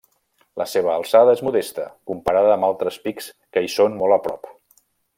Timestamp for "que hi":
3.55-3.73